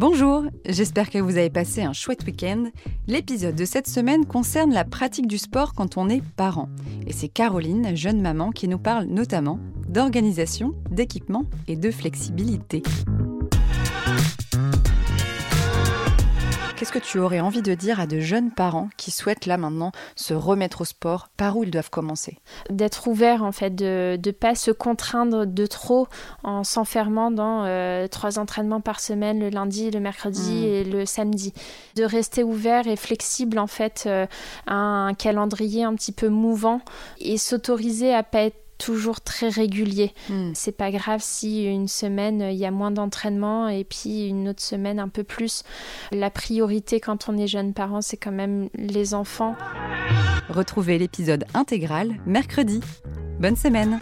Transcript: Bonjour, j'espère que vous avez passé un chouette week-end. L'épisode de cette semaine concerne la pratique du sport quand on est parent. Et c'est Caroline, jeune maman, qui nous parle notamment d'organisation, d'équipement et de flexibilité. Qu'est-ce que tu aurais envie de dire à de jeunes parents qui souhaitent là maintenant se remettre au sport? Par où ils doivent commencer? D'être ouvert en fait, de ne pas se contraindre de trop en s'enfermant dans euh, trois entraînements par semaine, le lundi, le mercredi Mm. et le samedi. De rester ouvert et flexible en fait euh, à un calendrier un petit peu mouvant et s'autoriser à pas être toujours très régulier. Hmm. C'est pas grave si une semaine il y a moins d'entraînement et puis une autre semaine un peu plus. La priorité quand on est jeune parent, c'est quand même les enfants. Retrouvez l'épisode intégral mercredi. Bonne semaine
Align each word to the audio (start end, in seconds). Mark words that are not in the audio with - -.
Bonjour, 0.00 0.44
j'espère 0.66 1.10
que 1.10 1.18
vous 1.18 1.36
avez 1.36 1.50
passé 1.50 1.82
un 1.82 1.92
chouette 1.92 2.24
week-end. 2.24 2.70
L'épisode 3.06 3.54
de 3.54 3.66
cette 3.66 3.86
semaine 3.86 4.24
concerne 4.24 4.72
la 4.72 4.86
pratique 4.86 5.26
du 5.26 5.36
sport 5.36 5.74
quand 5.74 5.98
on 5.98 6.08
est 6.08 6.22
parent. 6.36 6.70
Et 7.06 7.12
c'est 7.12 7.28
Caroline, 7.28 7.94
jeune 7.94 8.22
maman, 8.22 8.50
qui 8.50 8.66
nous 8.66 8.78
parle 8.78 9.04
notamment 9.04 9.60
d'organisation, 9.90 10.72
d'équipement 10.90 11.44
et 11.68 11.76
de 11.76 11.90
flexibilité. 11.90 12.82
Qu'est-ce 16.80 16.92
que 16.92 16.98
tu 16.98 17.18
aurais 17.18 17.40
envie 17.40 17.60
de 17.60 17.74
dire 17.74 18.00
à 18.00 18.06
de 18.06 18.20
jeunes 18.20 18.50
parents 18.50 18.88
qui 18.96 19.10
souhaitent 19.10 19.44
là 19.44 19.58
maintenant 19.58 19.92
se 20.16 20.32
remettre 20.32 20.80
au 20.80 20.84
sport? 20.86 21.28
Par 21.36 21.58
où 21.58 21.62
ils 21.62 21.70
doivent 21.70 21.90
commencer? 21.90 22.38
D'être 22.70 23.06
ouvert 23.06 23.44
en 23.44 23.52
fait, 23.52 23.74
de 23.74 24.18
ne 24.24 24.30
pas 24.30 24.54
se 24.54 24.70
contraindre 24.70 25.44
de 25.44 25.66
trop 25.66 26.08
en 26.42 26.64
s'enfermant 26.64 27.30
dans 27.30 27.66
euh, 27.66 28.06
trois 28.06 28.38
entraînements 28.38 28.80
par 28.80 29.00
semaine, 29.00 29.40
le 29.40 29.50
lundi, 29.50 29.90
le 29.90 30.00
mercredi 30.00 30.40
Mm. 30.40 30.64
et 30.64 30.84
le 30.84 31.04
samedi. 31.04 31.52
De 31.96 32.04
rester 32.04 32.42
ouvert 32.42 32.86
et 32.86 32.96
flexible 32.96 33.58
en 33.58 33.66
fait 33.66 34.04
euh, 34.06 34.24
à 34.66 34.74
un 34.74 35.12
calendrier 35.12 35.84
un 35.84 35.94
petit 35.94 36.12
peu 36.12 36.30
mouvant 36.30 36.80
et 37.18 37.36
s'autoriser 37.36 38.14
à 38.14 38.22
pas 38.22 38.44
être 38.44 38.56
toujours 38.80 39.20
très 39.20 39.48
régulier. 39.48 40.12
Hmm. 40.28 40.52
C'est 40.54 40.76
pas 40.76 40.90
grave 40.90 41.20
si 41.22 41.64
une 41.64 41.86
semaine 41.86 42.40
il 42.40 42.56
y 42.56 42.64
a 42.64 42.70
moins 42.70 42.90
d'entraînement 42.90 43.68
et 43.68 43.84
puis 43.84 44.26
une 44.26 44.48
autre 44.48 44.62
semaine 44.62 44.98
un 44.98 45.08
peu 45.08 45.22
plus. 45.22 45.62
La 46.10 46.30
priorité 46.30 46.98
quand 46.98 47.28
on 47.28 47.36
est 47.36 47.46
jeune 47.46 47.74
parent, 47.74 48.00
c'est 48.00 48.16
quand 48.16 48.32
même 48.32 48.70
les 48.74 49.14
enfants. 49.14 49.54
Retrouvez 50.48 50.98
l'épisode 50.98 51.44
intégral 51.54 52.16
mercredi. 52.26 52.80
Bonne 53.38 53.56
semaine 53.56 54.00